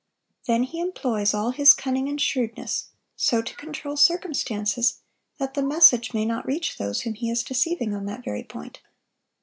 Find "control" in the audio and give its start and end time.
3.55-3.95